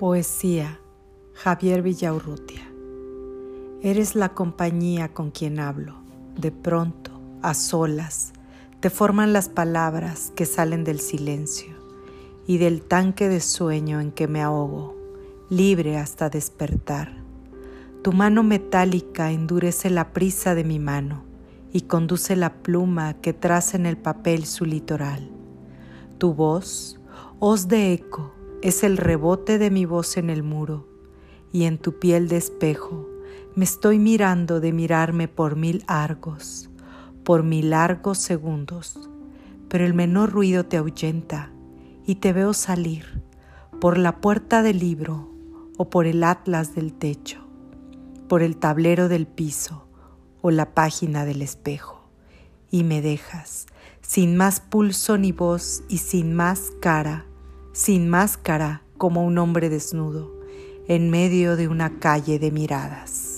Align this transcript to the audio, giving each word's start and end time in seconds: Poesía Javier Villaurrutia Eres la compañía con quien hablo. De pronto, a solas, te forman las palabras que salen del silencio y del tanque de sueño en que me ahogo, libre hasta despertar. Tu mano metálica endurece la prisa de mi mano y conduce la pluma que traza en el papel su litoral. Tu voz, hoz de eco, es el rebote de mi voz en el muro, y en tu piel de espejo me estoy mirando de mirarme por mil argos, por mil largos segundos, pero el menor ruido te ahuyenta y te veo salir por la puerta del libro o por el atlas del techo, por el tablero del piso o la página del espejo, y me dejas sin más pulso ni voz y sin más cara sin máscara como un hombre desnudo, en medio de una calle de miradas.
Poesía 0.00 0.80
Javier 1.34 1.82
Villaurrutia 1.82 2.62
Eres 3.82 4.14
la 4.14 4.30
compañía 4.30 5.12
con 5.12 5.30
quien 5.30 5.60
hablo. 5.60 5.96
De 6.38 6.50
pronto, 6.50 7.10
a 7.42 7.52
solas, 7.52 8.32
te 8.80 8.88
forman 8.88 9.34
las 9.34 9.50
palabras 9.50 10.32
que 10.34 10.46
salen 10.46 10.84
del 10.84 11.00
silencio 11.00 11.74
y 12.46 12.56
del 12.56 12.80
tanque 12.80 13.28
de 13.28 13.40
sueño 13.40 14.00
en 14.00 14.10
que 14.10 14.26
me 14.26 14.40
ahogo, 14.40 14.96
libre 15.50 15.98
hasta 15.98 16.30
despertar. 16.30 17.12
Tu 18.02 18.14
mano 18.14 18.42
metálica 18.42 19.32
endurece 19.32 19.90
la 19.90 20.14
prisa 20.14 20.54
de 20.54 20.64
mi 20.64 20.78
mano 20.78 21.24
y 21.74 21.82
conduce 21.82 22.36
la 22.36 22.54
pluma 22.62 23.20
que 23.20 23.34
traza 23.34 23.76
en 23.76 23.84
el 23.84 23.98
papel 23.98 24.46
su 24.46 24.64
litoral. 24.64 25.30
Tu 26.16 26.32
voz, 26.32 26.98
hoz 27.38 27.68
de 27.68 27.92
eco, 27.92 28.32
es 28.62 28.84
el 28.84 28.98
rebote 28.98 29.58
de 29.58 29.70
mi 29.70 29.86
voz 29.86 30.16
en 30.16 30.28
el 30.28 30.42
muro, 30.42 30.86
y 31.52 31.64
en 31.64 31.78
tu 31.78 31.98
piel 31.98 32.28
de 32.28 32.36
espejo 32.36 33.08
me 33.54 33.64
estoy 33.64 33.98
mirando 33.98 34.60
de 34.60 34.72
mirarme 34.72 35.28
por 35.28 35.56
mil 35.56 35.82
argos, 35.86 36.70
por 37.24 37.42
mil 37.42 37.70
largos 37.70 38.18
segundos, 38.18 38.98
pero 39.68 39.86
el 39.86 39.94
menor 39.94 40.30
ruido 40.30 40.66
te 40.66 40.76
ahuyenta 40.76 41.50
y 42.06 42.16
te 42.16 42.32
veo 42.32 42.52
salir 42.52 43.22
por 43.80 43.96
la 43.96 44.20
puerta 44.20 44.62
del 44.62 44.78
libro 44.78 45.30
o 45.78 45.88
por 45.88 46.06
el 46.06 46.22
atlas 46.22 46.74
del 46.74 46.92
techo, 46.92 47.40
por 48.28 48.42
el 48.42 48.56
tablero 48.56 49.08
del 49.08 49.26
piso 49.26 49.86
o 50.42 50.50
la 50.50 50.74
página 50.74 51.24
del 51.24 51.40
espejo, 51.40 52.08
y 52.70 52.84
me 52.84 53.00
dejas 53.00 53.66
sin 54.02 54.36
más 54.36 54.60
pulso 54.60 55.16
ni 55.16 55.32
voz 55.32 55.82
y 55.88 55.98
sin 55.98 56.34
más 56.34 56.72
cara 56.80 57.26
sin 57.72 58.08
máscara 58.08 58.82
como 58.98 59.24
un 59.24 59.38
hombre 59.38 59.68
desnudo, 59.68 60.30
en 60.88 61.10
medio 61.10 61.56
de 61.56 61.68
una 61.68 61.98
calle 61.98 62.38
de 62.38 62.50
miradas. 62.50 63.29